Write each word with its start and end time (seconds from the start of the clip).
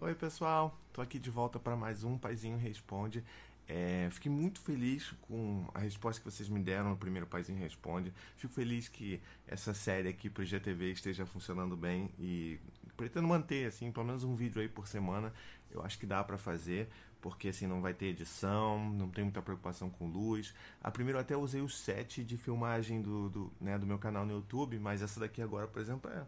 Oi, 0.00 0.14
pessoal. 0.14 0.78
Tô 0.92 1.00
aqui 1.00 1.18
de 1.18 1.28
volta 1.28 1.58
para 1.58 1.74
mais 1.74 2.04
um 2.04 2.16
Paizinho 2.16 2.56
Responde. 2.56 3.24
É, 3.66 4.08
fiquei 4.12 4.30
muito 4.30 4.60
feliz 4.60 5.12
com 5.22 5.66
a 5.74 5.80
resposta 5.80 6.22
que 6.22 6.30
vocês 6.30 6.48
me 6.48 6.60
deram 6.60 6.90
no 6.90 6.96
primeiro 6.96 7.26
Paizinho 7.26 7.58
Responde. 7.58 8.14
Fico 8.36 8.54
feliz 8.54 8.86
que 8.86 9.20
essa 9.44 9.74
série 9.74 10.08
aqui 10.08 10.30
pro 10.30 10.44
GTV 10.44 10.92
esteja 10.92 11.26
funcionando 11.26 11.76
bem 11.76 12.12
e 12.16 12.60
pretendo 12.96 13.26
manter 13.26 13.66
assim, 13.66 13.90
pelo 13.90 14.06
menos 14.06 14.22
um 14.22 14.36
vídeo 14.36 14.62
aí 14.62 14.68
por 14.68 14.86
semana. 14.86 15.32
Eu 15.68 15.82
acho 15.82 15.98
que 15.98 16.06
dá 16.06 16.22
para 16.22 16.38
fazer, 16.38 16.88
porque 17.20 17.48
assim 17.48 17.66
não 17.66 17.82
vai 17.82 17.92
ter 17.92 18.06
edição, 18.06 18.78
não 18.92 19.08
tem 19.10 19.24
muita 19.24 19.42
preocupação 19.42 19.90
com 19.90 20.06
luz. 20.06 20.54
A 20.80 20.92
primeira 20.92 21.18
eu 21.18 21.22
até 21.22 21.36
usei 21.36 21.60
o 21.60 21.68
set 21.68 22.22
de 22.22 22.36
filmagem 22.36 23.02
do, 23.02 23.28
do, 23.28 23.52
né, 23.60 23.76
do 23.76 23.84
meu 23.84 23.98
canal 23.98 24.24
no 24.24 24.34
YouTube, 24.34 24.78
mas 24.78 25.02
essa 25.02 25.18
daqui 25.18 25.42
agora, 25.42 25.66
por 25.66 25.82
exemplo, 25.82 26.08
é 26.08 26.24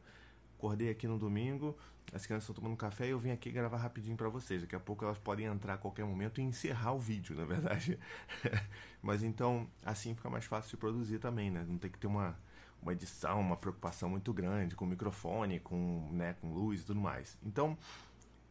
acordei 0.61 0.91
aqui 0.91 1.09
no 1.09 1.19
domingo, 1.19 1.75
as 2.13 2.27
crianças 2.27 2.49
estão 2.51 2.63
tomando 2.63 2.77
café 2.77 3.07
e 3.07 3.11
eu 3.11 3.19
vim 3.19 3.31
aqui 3.31 3.51
gravar 3.51 3.79
rapidinho 3.79 4.17
para 4.17 4.29
vocês. 4.29 4.61
Daqui 4.61 4.77
a 4.77 4.81
pouco 4.81 5.05
elas 5.05 5.17
podem 5.17 5.47
entrar 5.47 5.75
a 5.75 5.79
qualquer 5.79 6.05
momento 6.05 6.41
e 6.41 6.45
encerrar 6.45 6.93
o 6.93 6.99
vídeo, 6.99 7.35
na 7.35 7.45
verdade. 7.47 7.99
Mas 9.01 9.23
então, 9.23 9.67
assim 9.83 10.15
fica 10.15 10.29
mais 10.29 10.45
fácil 10.45 10.71
de 10.71 10.77
produzir 10.77 11.19
também, 11.19 11.51
né? 11.51 11.65
Não 11.67 11.79
tem 11.79 11.91
que 11.91 11.99
ter 11.99 12.07
uma, 12.07 12.39
uma 12.83 12.93
edição, 12.93 13.41
uma 13.41 13.57
preocupação 13.57 14.11
muito 14.11 14.33
grande 14.35 14.77
com 14.77 14.85
microfone, 14.85 15.61
com, 15.61 16.09
né, 16.13 16.35
com 16.41 16.53
luz 16.53 16.83
e 16.83 16.85
tudo 16.85 17.01
mais. 17.01 17.39
Então, 17.43 17.79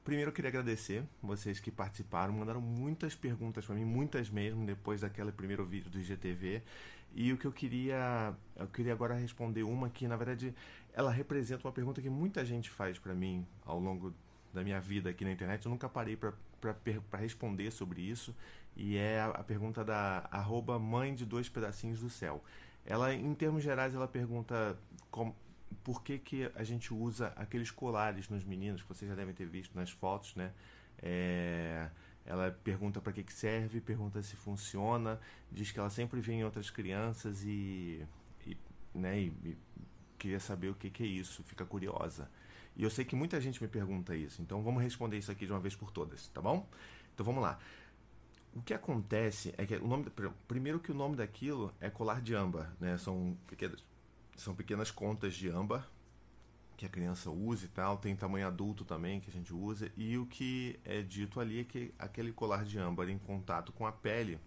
primeiro 0.03 0.29
eu 0.29 0.33
queria 0.33 0.49
agradecer 0.49 1.03
vocês 1.21 1.59
que 1.59 1.69
participaram, 1.69 2.33
mandaram 2.33 2.61
muitas 2.61 3.13
perguntas 3.13 3.65
para 3.65 3.75
mim, 3.75 3.85
muitas 3.85 4.29
mesmo, 4.29 4.65
depois 4.65 5.01
daquele 5.01 5.31
primeiro 5.31 5.63
vídeo 5.65 5.91
do 5.91 5.99
IGTV. 5.99 6.63
E 7.13 7.33
o 7.33 7.37
que 7.37 7.45
eu 7.45 7.51
queria, 7.51 8.33
eu 8.55 8.67
queria 8.67 8.93
agora 8.93 9.15
responder 9.15 9.63
uma 9.63 9.89
que, 9.89 10.07
na 10.07 10.15
verdade, 10.15 10.53
ela 10.99 11.11
representa 11.11 11.65
uma 11.65 11.71
pergunta 11.71 12.01
que 12.01 12.09
muita 12.09 12.43
gente 12.43 12.69
faz 12.69 12.99
para 12.99 13.15
mim 13.15 13.47
ao 13.65 13.79
longo 13.79 14.13
da 14.53 14.61
minha 14.65 14.81
vida 14.81 15.09
aqui 15.09 15.23
na 15.23 15.31
internet. 15.31 15.65
Eu 15.65 15.69
nunca 15.69 15.87
parei 15.87 16.17
para 16.17 17.17
responder 17.17 17.71
sobre 17.71 18.01
isso. 18.01 18.35
E 18.75 18.97
é 18.97 19.21
a, 19.21 19.27
a 19.27 19.43
pergunta 19.43 19.81
da 19.81 20.27
arroba 20.29 20.77
mãe 20.77 21.15
de 21.15 21.25
dois 21.25 21.47
pedacinhos 21.47 22.01
do 22.01 22.09
céu. 22.09 22.43
Ela, 22.85 23.13
em 23.13 23.33
termos 23.33 23.63
gerais, 23.63 23.95
ela 23.95 24.09
pergunta 24.09 24.77
como, 25.09 25.33
por 25.85 26.03
que, 26.03 26.19
que 26.19 26.51
a 26.53 26.65
gente 26.65 26.93
usa 26.93 27.27
aqueles 27.37 27.71
colares 27.71 28.27
nos 28.27 28.43
meninos, 28.43 28.81
que 28.81 28.89
vocês 28.89 29.07
já 29.07 29.15
devem 29.15 29.33
ter 29.33 29.47
visto 29.47 29.73
nas 29.75 29.89
fotos, 29.89 30.35
né? 30.35 30.51
É, 31.01 31.89
ela 32.25 32.51
pergunta 32.61 32.99
para 32.99 33.13
que, 33.13 33.23
que 33.23 33.31
serve, 33.31 33.79
pergunta 33.79 34.21
se 34.21 34.35
funciona, 34.35 35.17
diz 35.49 35.71
que 35.71 35.79
ela 35.79 35.89
sempre 35.89 36.19
vê 36.19 36.33
em 36.33 36.43
outras 36.43 36.69
crianças 36.69 37.41
e, 37.45 38.05
e 38.45 38.57
né, 38.93 39.17
e, 39.17 39.33
e 39.45 39.57
queria 40.19 40.39
saber 40.39 40.69
o 40.69 40.75
que, 40.75 40.89
que 40.89 41.03
é 41.03 41.07
isso, 41.07 41.43
fica 41.43 41.65
curiosa. 41.65 42.29
E 42.75 42.83
eu 42.83 42.89
sei 42.89 43.03
que 43.03 43.15
muita 43.15 43.41
gente 43.41 43.61
me 43.61 43.67
pergunta 43.67 44.15
isso, 44.15 44.41
então 44.41 44.61
vamos 44.61 44.83
responder 44.83 45.17
isso 45.17 45.31
aqui 45.31 45.45
de 45.45 45.51
uma 45.51 45.59
vez 45.59 45.75
por 45.75 45.91
todas, 45.91 46.27
tá 46.27 46.41
bom? 46.41 46.67
Então 47.13 47.25
vamos 47.25 47.41
lá. 47.41 47.57
O 48.53 48.61
que 48.61 48.73
acontece 48.73 49.53
é 49.57 49.65
que 49.65 49.75
o 49.75 49.87
nome 49.87 50.05
primeiro 50.47 50.79
que 50.79 50.91
o 50.91 50.95
nome 50.95 51.15
daquilo 51.15 51.73
é 51.79 51.89
colar 51.89 52.21
de 52.21 52.35
âmbar, 52.35 52.73
né? 52.79 52.97
São 52.97 53.37
pequenas 53.47 53.83
são 54.35 54.55
pequenas 54.55 54.89
contas 54.89 55.33
de 55.35 55.49
âmbar 55.49 55.89
que 56.79 56.85
a 56.85 56.89
criança 56.89 57.29
usa 57.29 57.65
e 57.65 57.67
tal, 57.67 57.97
tem 57.97 58.15
tamanho 58.15 58.47
adulto 58.47 58.85
também 58.85 59.19
que 59.19 59.29
a 59.29 59.33
gente 59.33 59.53
usa, 59.53 59.91
e 59.97 60.17
o 60.17 60.25
que 60.25 60.79
é 60.85 61.01
dito 61.01 61.41
ali 61.41 61.59
é 61.59 61.63
que 61.65 61.93
aquele 61.99 62.31
colar 62.31 62.63
de 62.63 62.79
âmbar 62.79 63.09
em 63.09 63.17
contato 63.17 63.73
com 63.73 63.85
a 63.85 63.91
pele, 63.91 64.39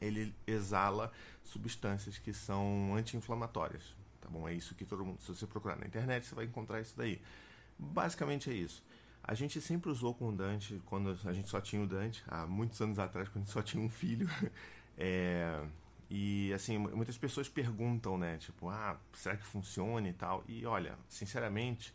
ele 0.00 0.34
exala 0.46 1.12
substâncias 1.44 2.16
que 2.16 2.32
são 2.32 2.94
anti-inflamatórias, 2.96 3.94
bom? 4.32 4.48
É 4.48 4.54
isso 4.54 4.74
que 4.74 4.84
todo 4.84 5.04
mundo, 5.04 5.20
se 5.20 5.28
você 5.28 5.46
procurar 5.46 5.76
na 5.76 5.86
internet, 5.86 6.26
você 6.26 6.34
vai 6.34 6.46
encontrar 6.46 6.80
isso 6.80 6.94
daí. 6.96 7.20
Basicamente 7.78 8.50
é 8.50 8.54
isso. 8.54 8.82
A 9.22 9.34
gente 9.34 9.60
sempre 9.60 9.90
usou 9.90 10.14
com 10.14 10.30
o 10.30 10.32
Dante, 10.32 10.82
quando 10.86 11.16
a 11.24 11.32
gente 11.32 11.48
só 11.48 11.60
tinha 11.60 11.80
o 11.82 11.86
Dante, 11.86 12.22
há 12.26 12.46
muitos 12.46 12.80
anos 12.80 12.98
atrás, 12.98 13.28
quando 13.28 13.42
a 13.42 13.46
gente 13.46 13.52
só 13.52 13.62
tinha 13.62 13.82
um 13.82 13.88
filho, 13.88 14.28
é, 14.98 15.64
e 16.10 16.52
assim, 16.52 16.76
muitas 16.76 17.16
pessoas 17.16 17.48
perguntam, 17.48 18.18
né? 18.18 18.36
Tipo, 18.38 18.68
ah, 18.68 18.98
será 19.12 19.36
que 19.36 19.44
funciona 19.44 20.08
e 20.08 20.12
tal? 20.12 20.42
E 20.48 20.66
olha, 20.66 20.98
sinceramente, 21.08 21.94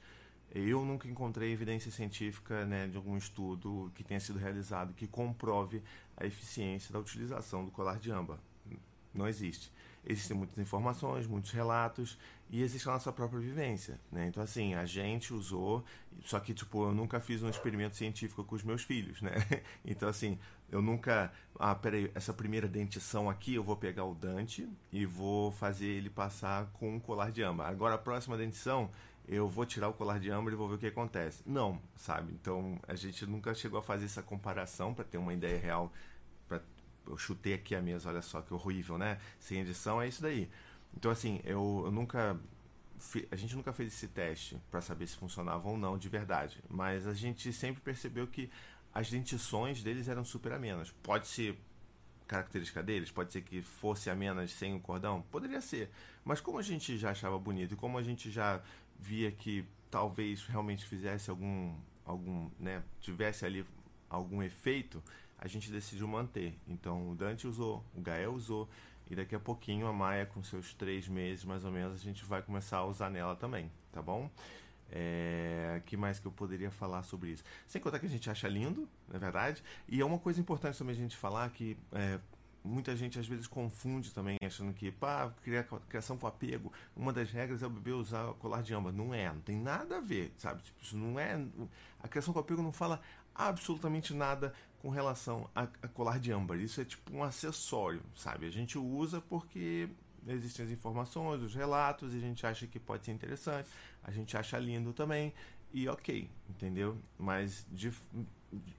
eu 0.56 0.86
nunca 0.86 1.08
encontrei 1.08 1.52
evidência 1.52 1.92
científica 1.92 2.66
né, 2.66 2.88
de 2.88 2.96
algum 2.96 3.18
estudo 3.18 3.92
que 3.94 4.04
tenha 4.04 4.20
sido 4.20 4.40
realizado 4.40 4.94
que 4.94 5.06
comprove 5.06 5.84
a 6.16 6.26
eficiência 6.26 6.94
da 6.94 7.00
utilização 7.00 7.66
do 7.66 7.72
colar 7.72 8.00
de 8.00 8.10
âmbar. 8.10 8.40
Não 9.14 9.28
existe 9.28 9.72
existem 10.08 10.38
muitas 10.38 10.58
informações, 10.58 11.28
muitos 11.28 11.52
relatos 11.52 12.18
e 12.50 12.62
existe 12.62 12.88
a 12.88 12.94
nossa 12.94 13.12
própria 13.12 13.40
vivência, 13.40 14.00
né? 14.12 14.28
Então 14.28 14.42
assim, 14.42 14.74
a 14.74 14.86
gente 14.86 15.34
usou, 15.34 15.84
só 16.24 16.40
que 16.40 16.54
tipo, 16.54 16.86
eu 16.86 16.94
nunca 16.94 17.20
fiz 17.20 17.44
um 17.44 17.50
experimento 17.50 17.96
científico 17.96 18.44
com 18.44 18.56
os 18.56 18.64
meus 18.64 18.84
filhos, 18.84 19.22
né? 19.22 19.34
Então 19.86 20.08
assim, 20.08 20.40
eu 20.72 20.82
nunca, 20.82 21.32
ah, 21.60 21.76
peraí, 21.76 22.10
essa 22.16 22.34
primeira 22.34 22.68
dentição 22.68 23.30
aqui 23.30 23.56
eu 23.56 23.64
vou 23.64 23.76
pegar 23.76 24.06
o 24.06 24.16
Dante 24.16 24.68
e 24.92 25.06
vou 25.06 25.52
fazer 25.52 25.88
ele 25.88 26.10
passar 26.10 26.68
com 26.74 26.96
um 26.96 27.00
colar 27.00 27.32
de 27.32 27.44
âmbar. 27.44 27.70
Agora 27.70 27.96
a 27.96 27.98
próxima 27.98 28.38
dentição 28.38 28.90
eu 29.28 29.48
vou 29.50 29.66
tirar 29.66 29.90
o 29.90 29.94
colar 29.94 30.20
de 30.20 30.30
âmbar 30.30 30.54
e 30.54 30.56
vou 30.56 30.70
ver 30.70 30.76
o 30.76 30.78
que 30.78 30.88
acontece. 30.88 31.44
Não, 31.46 31.82
sabe? 31.98 32.32
Então 32.34 32.80
a 32.88 32.96
gente 32.96 33.26
nunca 33.26 33.54
chegou 33.54 33.80
a 33.80 33.84
fazer 33.84 34.06
essa 34.06 34.24
comparação 34.24 34.94
para 34.94 35.04
ter 35.04 35.18
uma 35.18 35.34
ideia 35.34 35.60
real 35.60 35.92
eu 37.08 37.18
chutei 37.18 37.54
aqui 37.54 37.76
a 37.76 37.82
mesa, 37.82 38.10
olha 38.10 38.22
só 38.22 38.42
que 38.42 38.54
horrível, 38.54 38.98
né? 38.98 39.20
Sem 39.40 39.62
edição 39.62 40.02
é 40.02 40.08
isso 40.08 40.22
daí. 40.22 40.50
Então, 40.96 41.12
assim, 41.12 41.42
eu, 41.44 41.84
eu 41.86 41.92
nunca. 41.92 42.40
A 43.32 43.36
gente 43.36 43.56
nunca 43.56 43.72
fez 43.72 43.94
esse 43.94 44.08
teste 44.08 44.58
para 44.72 44.82
saber 44.82 45.06
se 45.06 45.16
funcionava 45.16 45.70
ou 45.70 45.78
não 45.78 45.98
de 45.98 46.10
verdade, 46.10 46.64
mas 46.68 47.06
a 47.06 47.14
gente 47.14 47.54
sempre 47.54 47.80
percebeu 47.80 48.26
que 48.26 48.50
as 48.92 49.10
dentições 49.10 49.84
deles 49.84 50.08
eram 50.08 50.26
super 50.26 50.52
amenas. 50.52 50.92
Pode 51.04 51.28
ser 51.28 51.60
característica 52.28 52.84
deles, 52.84 53.12
pode 53.12 53.32
ser 53.32 53.42
que 53.42 53.62
fosse 53.62 54.10
amenas 54.10 54.52
sem 54.52 54.76
o 54.76 54.80
cordão, 54.80 55.22
poderia 55.32 55.62
ser. 55.62 55.92
Mas 56.26 56.42
como 56.42 56.58
a 56.58 56.64
gente 56.64 56.98
já 56.98 57.12
achava 57.12 57.38
bonito 57.40 57.74
e 57.74 57.78
como 57.78 57.98
a 57.98 58.04
gente 58.04 58.30
já 58.30 58.62
via 59.00 59.32
que 59.32 59.64
talvez 59.90 60.44
realmente 60.46 60.86
fizesse 60.86 61.30
algum, 61.30 61.76
algum, 62.04 62.50
né, 62.60 62.84
tivesse 63.00 63.46
ali 63.46 63.66
algum 64.10 64.42
efeito, 64.44 65.02
a 65.38 65.48
gente 65.48 65.72
decidiu 65.72 66.08
manter. 66.08 66.58
Então 66.68 67.10
o 67.10 67.16
Dante 67.16 67.48
usou, 67.48 67.84
o 67.96 68.02
Gael 68.02 68.34
usou, 68.34 68.70
e 69.10 69.16
daqui 69.16 69.36
a 69.36 69.40
pouquinho 69.40 69.88
a 69.88 69.94
Maia, 69.94 70.26
com 70.26 70.44
seus 70.44 70.74
três 70.74 71.08
meses 71.08 71.46
mais 71.46 71.64
ou 71.64 71.72
menos, 71.72 71.96
a 71.96 72.04
gente 72.04 72.24
vai 72.26 72.42
começar 72.42 72.78
a 72.78 72.86
usar 72.86 73.10
nela 73.10 73.36
também, 73.36 73.72
tá 73.92 74.02
bom? 74.02 74.30
É, 74.90 75.82
que 75.86 75.98
mais 75.98 76.18
que 76.20 76.26
eu 76.26 76.32
poderia 76.32 76.72
falar 76.72 77.04
sobre 77.04 77.32
isso? 77.32 77.44
Sem 77.68 77.82
contar 77.82 78.00
que 78.00 78.06
a 78.06 78.10
gente 78.10 78.30
acha 78.30 78.48
lindo, 78.48 78.88
na 79.08 79.16
é 79.16 79.20
verdade. 79.20 79.64
E 79.88 80.02
é 80.02 80.06
uma 80.06 80.20
coisa 80.20 80.40
importante 80.40 80.78
também 80.78 80.94
a 80.94 80.98
gente 80.98 81.16
falar 81.16 81.50
que 81.50 81.78
é, 81.92 82.20
muita 82.64 82.96
gente 82.96 83.18
às 83.20 83.28
vezes 83.28 83.48
confunde 83.48 84.14
também, 84.14 84.38
achando 84.44 84.74
que, 84.74 84.92
pá, 84.92 85.34
criação 85.90 86.18
com 86.18 86.28
apego, 86.28 86.72
uma 86.96 87.12
das 87.12 87.32
regras 87.32 87.64
é 87.64 87.68
o 87.68 87.70
bebê 87.70 87.92
usar 87.92 88.34
colar 88.36 88.62
de 88.62 88.74
âmbar. 88.74 88.94
Não 88.94 89.14
é, 89.14 89.32
não 89.32 89.42
tem 89.42 89.58
nada 89.58 89.98
a 89.98 90.02
ver, 90.02 90.34
sabe? 90.38 90.62
Tipo, 90.62 90.84
isso 90.84 90.98
não 90.98 91.20
é. 91.20 91.40
A 92.00 92.08
criação 92.08 92.34
com 92.34 92.40
apego 92.40 92.62
não 92.62 92.72
fala 92.72 93.02
absolutamente 93.38 94.14
nada 94.14 94.54
com 94.82 94.90
relação 94.90 95.50
a, 95.56 95.64
a 95.64 95.88
colar 95.88 96.20
de 96.20 96.32
âmbar. 96.32 96.58
Isso 96.58 96.82
é 96.82 96.86
tipo 96.86 97.16
um 97.16 97.24
acessório, 97.24 98.02
sabe? 98.16 98.46
A 98.46 98.52
gente 98.52 98.78
usa 98.78 99.22
porque 99.22 99.90
existem 100.28 100.66
as 100.66 100.72
informações, 100.72 101.42
os 101.42 101.56
relatos, 101.56 102.14
e 102.14 102.18
a 102.18 102.22
gente 102.22 102.46
acha 102.46 102.68
que 102.68 102.80
pode 102.80 103.06
ser 103.06 103.12
interessante, 103.12 103.70
a 104.04 104.12
gente 104.12 104.36
acha 104.36 104.58
lindo 104.58 104.92
também, 104.92 105.34
e 105.74 105.88
ok, 105.88 106.30
entendeu? 106.50 106.98
Mas 107.18 107.66
de, 107.72 107.92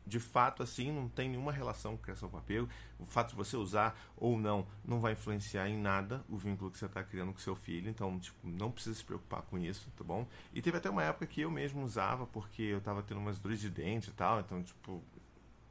de 0.06 0.18
fato, 0.18 0.62
assim, 0.62 0.90
não 0.90 1.08
tem 1.08 1.28
nenhuma 1.28 1.52
relação 1.52 1.96
com 1.96 2.02
criação 2.02 2.28
com 2.30 2.38
apego. 2.38 2.68
O 2.98 3.04
fato 3.04 3.30
de 3.30 3.36
você 3.36 3.56
usar 3.56 3.98
ou 4.16 4.38
não 4.38 4.66
não 4.84 5.00
vai 5.00 5.12
influenciar 5.12 5.68
em 5.68 5.76
nada 5.76 6.24
o 6.28 6.36
vínculo 6.36 6.70
que 6.70 6.78
você 6.78 6.86
está 6.86 7.04
criando 7.04 7.32
com 7.32 7.38
seu 7.38 7.54
filho. 7.54 7.90
Então, 7.90 8.18
tipo, 8.18 8.38
não 8.48 8.70
precisa 8.70 8.96
se 8.96 9.04
preocupar 9.04 9.42
com 9.42 9.58
isso, 9.58 9.90
tá 9.96 10.02
bom? 10.02 10.26
E 10.52 10.62
teve 10.62 10.78
até 10.78 10.88
uma 10.88 11.02
época 11.02 11.26
que 11.26 11.42
eu 11.42 11.50
mesmo 11.50 11.84
usava, 11.84 12.26
porque 12.26 12.62
eu 12.62 12.78
estava 12.78 13.02
tendo 13.02 13.20
umas 13.20 13.38
dores 13.38 13.60
de 13.60 13.68
dente 13.68 14.08
e 14.08 14.12
tal. 14.12 14.40
Então, 14.40 14.62
tipo, 14.62 15.02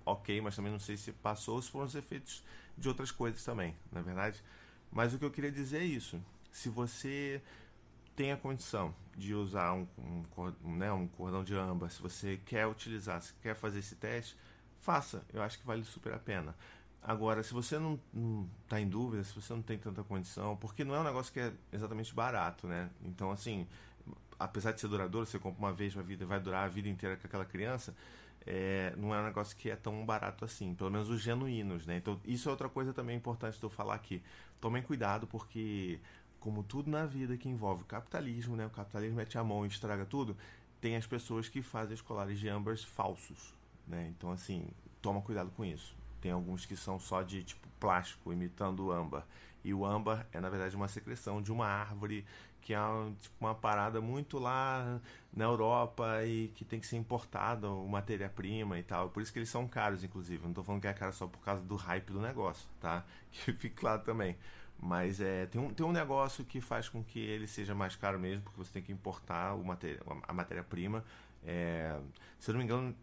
ok, 0.06 0.40
mas 0.42 0.56
também 0.56 0.72
não 0.72 0.80
sei 0.80 0.96
se 0.96 1.12
passou 1.12 1.56
ou 1.56 1.62
se 1.62 1.70
foram 1.70 1.86
os 1.86 1.96
efeitos 1.96 2.44
de 2.78 2.88
outras 2.88 3.12
coisas 3.12 3.44
também, 3.44 3.76
na 3.92 4.00
é 4.00 4.04
verdade. 4.04 4.44
Mas 4.92 5.14
o 5.14 5.20
que 5.20 5.26
eu 5.26 5.32
queria 5.32 5.52
dizer 5.52 5.80
é 5.80 5.86
isso. 5.86 6.22
Se 6.52 6.70
você 6.70 7.42
tem 8.18 8.32
a 8.32 8.38
condição 8.38 8.94
de 9.16 9.34
usar 9.36 9.74
um, 9.74 9.88
um, 10.66 10.76
né, 10.76 10.92
um 10.92 11.08
cordão 11.08 11.44
de 11.44 11.56
âmbar, 11.56 11.90
se 11.90 12.02
você 12.02 12.42
quer 12.46 12.66
utilizar, 12.68 13.22
se 13.22 13.32
quer 13.36 13.56
fazer 13.56 13.80
esse 13.80 13.96
teste, 13.96 14.36
faça. 14.82 15.24
Eu 15.32 15.42
acho 15.42 15.60
que 15.60 15.66
vale 15.66 15.84
super 15.84 16.14
a 16.14 16.20
pena. 16.20 16.56
Agora, 17.02 17.44
se 17.44 17.54
você 17.54 17.78
não 17.78 18.00
está 18.64 18.82
em 18.82 18.90
dúvida, 18.90 19.24
se 19.24 19.34
você 19.34 19.54
não 19.54 19.62
tem 19.62 19.78
tanta 19.78 20.04
condição, 20.04 20.58
porque 20.58 20.84
não 20.84 20.96
é 20.96 21.00
um 21.00 21.04
negócio 21.04 21.32
que 21.32 21.40
é 21.40 21.54
exatamente 21.72 22.14
barato, 22.14 22.68
né? 22.68 22.90
Então, 23.04 23.32
assim, 23.32 23.68
apesar 24.40 24.72
de 24.72 24.82
ser 24.82 24.88
duradouro, 24.88 25.26
você 25.26 25.38
compra 25.38 25.60
uma 25.60 25.72
vez, 25.72 25.96
uma 25.96 26.04
vida 26.04 26.26
vai 26.26 26.40
durar 26.40 26.66
a 26.66 26.68
vida 26.68 26.90
inteira 26.90 27.16
com 27.16 27.28
aquela 27.28 27.46
criança, 27.46 27.96
é, 28.48 28.94
não 28.98 29.14
é 29.14 29.22
um 29.22 29.26
negócio 29.26 29.56
que 29.56 29.70
é 29.70 29.76
tão 29.76 30.06
barato 30.06 30.44
assim, 30.44 30.74
pelo 30.74 30.90
menos 30.90 31.10
os 31.10 31.22
genuínos, 31.22 31.86
né? 31.86 31.98
Então, 31.98 32.20
isso 32.26 32.50
é 32.50 32.52
outra 32.52 32.68
coisa 32.68 32.94
também 32.94 33.16
importante 33.16 33.60
de 33.60 33.64
eu 33.64 33.70
falar 33.70 33.94
aqui. 33.94 34.24
Tomem 34.60 34.82
cuidado, 34.82 35.28
porque, 35.28 36.00
como 36.40 36.64
tudo 36.64 36.90
na 36.90 37.06
vida 37.06 37.38
que 37.38 37.50
envolve 37.50 37.84
o 37.84 37.86
capitalismo, 37.86 38.56
né? 38.56 38.66
O 38.66 38.70
capitalismo 38.70 39.18
mete 39.18 39.38
a 39.38 39.44
mão 39.44 39.66
e 39.66 39.70
estraga 39.70 40.06
tudo. 40.06 40.36
tem 40.80 40.96
as 40.96 41.08
pessoas 41.08 41.50
que 41.50 41.62
fazem 41.62 41.96
os 41.96 42.02
colares 42.02 42.40
de 42.40 42.48
âmbar 42.48 42.78
falsos, 42.78 43.54
né? 43.88 44.14
Então, 44.16 44.32
assim, 44.32 44.68
toma 45.02 45.22
cuidado 45.22 45.52
com 45.52 45.66
isso. 45.66 45.96
Tem 46.22 46.32
alguns 46.32 46.66
que 46.66 46.76
são 46.76 47.00
só 47.00 47.22
de 47.24 47.44
tipo 47.44 47.68
plástico, 47.80 48.32
imitando 48.32 48.86
o 48.86 48.92
âmbar. 48.92 49.26
E 49.64 49.74
o 49.74 49.86
âmbar 49.86 50.28
é, 50.32 50.40
na 50.40 50.50
verdade, 50.50 50.76
uma 50.76 50.88
secreção 50.88 51.42
de 51.42 51.52
uma 51.52 51.68
árvore 51.68 52.26
que 52.62 52.74
é 52.74 52.80
tipo, 53.22 53.36
uma 53.40 53.56
parada 53.56 54.02
muito 54.02 54.38
lá 54.38 55.00
na 55.34 55.46
Europa 55.46 56.26
e 56.26 56.50
que 56.50 56.66
tem 56.66 56.80
que 56.82 56.86
ser 56.86 56.98
importada, 56.98 57.70
matéria-prima 57.70 58.78
e 58.78 58.84
tal. 58.84 59.10
Por 59.10 59.22
isso 59.22 59.32
que 59.32 59.40
eles 59.40 59.50
são 59.50 59.68
caros, 59.68 60.04
inclusive. 60.04 60.44
Não 60.44 60.50
estou 60.50 60.66
falando 60.66 60.82
que 60.82 60.88
é 60.88 60.94
caro 60.94 61.14
só 61.14 61.28
por 61.28 61.40
causa 61.40 61.62
do 61.62 61.78
hype 61.78 62.12
do 62.12 62.20
negócio, 62.20 62.68
tá? 62.82 63.06
Que 63.32 63.54
fique 63.54 63.76
claro 63.76 64.02
também. 64.04 64.36
Mas 64.80 65.20
é, 65.20 65.48
tem, 65.48 65.60
um, 65.60 65.74
tem 65.74 65.86
um 65.86 65.92
negócio 65.92 66.46
que 66.46 66.62
faz 66.62 66.88
com 66.88 67.04
que 67.04 67.20
ele 67.20 67.48
seja 67.48 67.74
mais 67.74 67.96
caro 67.96 68.20
mesmo, 68.20 68.44
porque 68.44 68.58
você 68.58 68.72
tem 68.72 68.82
que 68.82 68.92
importar 68.92 69.56
o 69.56 69.64
matéria, 69.64 70.02
a 70.28 70.34
matéria-prima. 70.34 71.04
É, 71.44 72.00
se 72.40 72.50
eu 72.50 72.54
não 72.54 72.60
me 72.60 72.66
engano, 72.66 72.96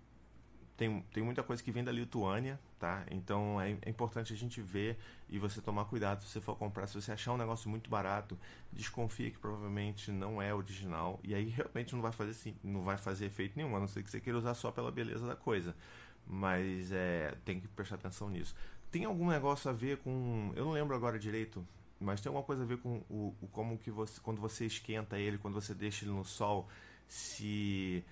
tem, 0.77 1.03
tem 1.13 1.23
muita 1.23 1.43
coisa 1.43 1.63
que 1.63 1.71
vem 1.71 1.85
da 1.85 1.93
Lituânia, 1.93 2.59
tá? 2.79 3.05
Então 3.11 3.61
é, 3.61 3.77
é, 3.83 3.91
importante 3.91 4.33
a 4.33 4.37
gente 4.37 4.61
ver 4.61 4.99
e 5.29 5.39
você 5.39 5.61
tomar 5.61 5.85
cuidado 5.85 6.23
se 6.23 6.29
você 6.31 6.41
for 6.41 6.57
comprar. 6.57 6.87
Se 6.87 7.01
você 7.01 7.13
achar 7.13 7.33
um 7.33 7.37
negócio 7.37 7.69
muito 7.71 7.89
barato, 7.89 8.39
desconfie 8.73 9.31
que 9.31 9.39
provavelmente 9.39 10.11
não 10.11 10.43
é 10.43 10.53
original 10.53 11.21
e 11.23 11.35
aí 11.35 11.49
realmente 11.49 11.95
não 11.95 12.03
vai 12.03 12.13
fazer 12.13 12.33
assim, 12.33 12.57
não 12.63 12.83
vai 12.83 12.97
fazer 12.97 13.27
efeito 13.27 13.57
nenhum, 13.57 13.77
a 13.77 13.81
não 13.81 13.89
ser 13.89 14.03
que 14.03 14.11
você 14.11 14.21
queira 14.21 14.39
usar 14.39 14.55
só 14.55 14.71
pela 14.73 14.91
beleza 14.91 15.27
da 15.27 15.37
coisa. 15.37 15.77
Mas 16.27 16.91
é, 16.91 17.35
tem 17.45 17.61
que 17.61 17.69
prestar 17.69 17.97
atenção 17.97 18.29
nisso. 18.31 18.55
Tem 18.95 19.07
algum 19.07 19.27
negócio 19.27 19.69
a 19.69 19.73
ver 19.73 19.97
com, 19.97 20.53
eu 20.55 20.65
não 20.65 20.71
lembro 20.71 20.95
agora 20.95 21.19
direito, 21.19 21.67
mas 21.99 22.21
tem 22.21 22.31
alguma 22.31 22.45
coisa 22.45 22.63
a 22.63 22.65
ver 22.65 22.79
com 22.79 23.03
o, 23.11 23.35
o 23.43 23.49
como 23.49 23.77
que 23.77 23.91
você 23.91 24.21
quando 24.21 24.41
você 24.41 24.67
esquenta 24.67 25.19
ele, 25.19 25.37
quando 25.37 25.55
você 25.55 25.75
deixa 25.75 26.05
ele 26.05 26.13
no 26.13 26.25
sol, 26.25 26.69
se 27.09 28.05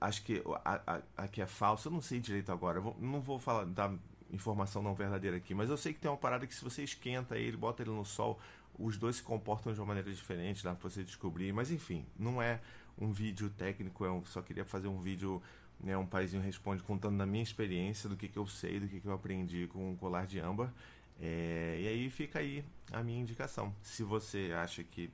acho 0.00 0.22
que 0.22 0.40
a, 0.64 0.80
a, 0.86 1.02
a, 1.16 1.26
que 1.26 1.42
é 1.42 1.46
falso, 1.48 1.88
eu 1.88 1.92
não 1.92 2.00
sei 2.00 2.20
direito 2.20 2.52
agora. 2.52 2.80
Não 3.00 3.20
vou 3.20 3.36
falar 3.36 3.64
da 3.64 3.92
informação 4.30 4.80
não 4.80 4.94
verdadeira 4.94 5.38
aqui, 5.38 5.52
mas 5.54 5.70
eu 5.70 5.76
sei 5.76 5.92
que 5.92 5.98
tem 5.98 6.08
uma 6.08 6.16
parada 6.16 6.46
que 6.46 6.54
se 6.54 6.62
você 6.62 6.84
esquenta 6.84 7.36
ele, 7.36 7.56
bota 7.56 7.82
ele 7.82 7.90
no 7.90 8.04
sol, 8.04 8.38
os 8.78 8.96
dois 8.96 9.16
se 9.16 9.24
comportam 9.24 9.72
de 9.72 9.80
uma 9.80 9.86
maneira 9.86 10.12
diferente, 10.12 10.62
dá 10.62 10.72
pra 10.72 10.88
você 10.88 11.02
descobrir. 11.02 11.52
Mas 11.52 11.72
enfim, 11.72 12.06
não 12.16 12.40
é 12.40 12.60
um 12.96 13.10
vídeo 13.10 13.50
técnico, 13.50 14.04
eu 14.04 14.22
só 14.24 14.40
queria 14.40 14.64
fazer 14.64 14.86
um 14.86 15.00
vídeo, 15.00 15.42
né, 15.80 15.96
um 15.96 16.06
paizinho 16.06 16.42
responde 16.42 16.82
contando 16.82 17.16
da 17.16 17.26
minha 17.26 17.42
experiência, 17.42 18.08
do 18.08 18.16
que, 18.16 18.28
que 18.28 18.36
eu 18.36 18.46
sei, 18.46 18.80
do 18.80 18.88
que, 18.88 19.00
que 19.00 19.06
eu 19.06 19.12
aprendi 19.12 19.66
com 19.68 19.92
o 19.92 19.96
colar 19.96 20.26
de 20.26 20.40
âmbar. 20.40 20.72
É, 21.20 21.78
e 21.80 21.88
aí 21.88 22.10
fica 22.10 22.38
aí 22.38 22.64
a 22.92 23.02
minha 23.02 23.20
indicação. 23.20 23.74
Se 23.82 24.02
você 24.02 24.52
acha 24.56 24.82
que 24.82 25.10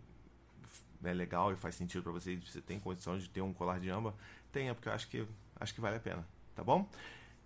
é 1.02 1.12
legal 1.12 1.52
e 1.52 1.56
faz 1.56 1.74
sentido 1.74 2.02
para 2.02 2.12
você, 2.12 2.36
você 2.36 2.60
tem 2.60 2.78
condição 2.78 3.18
de 3.18 3.28
ter 3.28 3.40
um 3.40 3.52
colar 3.52 3.78
de 3.78 3.90
âmbar, 3.90 4.14
tenha, 4.52 4.74
porque 4.74 4.88
eu 4.88 4.92
acho 4.92 5.08
que, 5.08 5.26
acho 5.56 5.74
que 5.74 5.80
vale 5.80 5.96
a 5.96 6.00
pena, 6.00 6.26
tá 6.54 6.62
bom? 6.62 6.88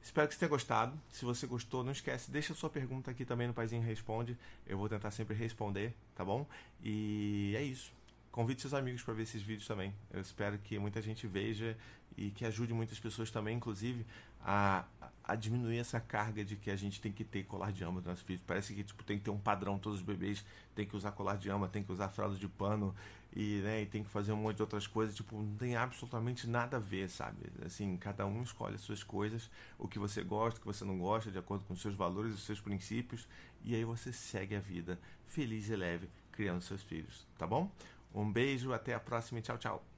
Espero 0.03 0.29
que 0.29 0.35
você 0.35 0.41
tenha 0.41 0.49
gostado. 0.49 0.99
Se 1.11 1.25
você 1.25 1.47
gostou, 1.47 1.83
não 1.83 1.93
esquece, 1.93 2.31
deixa 2.31 2.55
sua 2.55 2.71
pergunta 2.71 3.11
aqui 3.11 3.25
também 3.25 3.49
no 3.49 3.55
Paizinho 3.55 3.83
Responde. 3.83 4.39
Eu 4.67 4.79
vou 4.79 4.89
tentar 4.89 5.11
sempre 5.11 5.35
responder, 5.35 5.95
tá 6.15 6.25
bom? 6.25 6.47
E 6.83 7.53
é 7.57 7.63
isso. 7.63 7.93
Convide 8.31 8.61
seus 8.61 8.75
amigos 8.75 9.03
para 9.03 9.15
ver 9.15 9.25
esses 9.25 9.43
vídeos 9.43 9.67
também. 9.67 9.93
Eu 10.13 10.21
espero 10.21 10.59
que 10.59 10.79
muita 10.79 11.03
gente 11.03 11.27
veja 11.27 11.77
e 12.19 12.31
que 12.31 12.45
ajude 12.45 12.75
muitas 12.75 12.99
pessoas 12.99 13.31
também, 13.31 13.57
inclusive, 13.57 14.05
a, 14.45 14.85
a 15.23 15.37
diminuir 15.37 15.79
essa 15.79 16.01
carga 16.01 16.45
de 16.45 16.57
que 16.57 16.71
a 16.71 16.77
gente 16.77 17.01
tem 17.01 17.13
que 17.13 17.23
ter 17.23 17.45
colar 17.45 17.71
de 17.71 17.85
âmbar 17.85 17.97
nos 17.97 18.07
nossos 18.07 18.25
filhos. 18.25 18.43
Parece 18.45 18.75
que 18.75 18.83
tipo, 18.83 19.05
tem 19.05 19.19
que 19.19 19.25
ter 19.25 19.31
um 19.31 19.39
padrão, 19.39 19.79
todos 19.79 20.01
os 20.01 20.05
bebês 20.05 20.45
têm 20.75 20.85
que 20.85 20.97
usar 20.97 21.13
colar 21.13 21.37
de 21.37 21.49
âmbar, 21.49 21.71
tem 21.71 21.83
que 21.83 21.93
usar 21.93 22.09
fralda 22.09 22.37
de 22.37 22.49
pano 22.49 22.95
e, 23.33 23.61
né, 23.63 23.83
e 23.83 23.87
tem 23.87 24.03
que 24.03 24.11
fazer 24.11 24.33
um 24.33 24.37
monte 24.37 24.57
de 24.57 24.63
outras 24.63 24.87
coisas. 24.87 25.15
Tipo, 25.15 25.37
não 25.37 25.57
tem 25.57 25.77
absolutamente 25.77 26.49
nada 26.49 26.79
a 26.79 26.81
ver, 26.81 27.09
sabe? 27.09 27.39
Assim, 27.65 27.97
cada 27.97 28.27
um 28.27 28.43
escolhe 28.43 28.75
as 28.75 28.81
suas 28.81 29.05
coisas, 29.05 29.49
o 29.79 29.87
que 29.87 29.99
você 29.99 30.25
gosta, 30.25 30.59
o 30.59 30.61
que 30.61 30.67
você 30.67 30.85
não 30.85 30.99
gosta, 30.99 31.31
de 31.31 31.39
acordo 31.39 31.65
com 31.65 31.75
os 31.75 31.81
seus 31.81 31.95
valores, 31.95 32.35
os 32.35 32.45
seus 32.45 32.61
princípios, 32.61 33.29
e 33.63 33.75
aí 33.75 33.85
você 33.85 34.13
segue 34.13 34.57
a 34.57 34.61
vida 34.61 34.99
feliz 35.27 35.69
e 35.69 35.77
leve, 35.77 36.09
criando 36.33 36.63
seus 36.63 36.83
filhos, 36.83 37.27
tá 37.37 37.47
bom? 37.47 37.71
Um 38.13 38.33
beijo, 38.33 38.73
até 38.73 38.95
a 38.95 39.01
próxima 39.01 39.39
e 39.39 39.43
tchau, 39.43 39.59
tchau. 39.59 39.98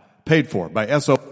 paid 0.25 0.49
for 0.49 0.69
by 0.69 0.99
SO. 0.99 1.30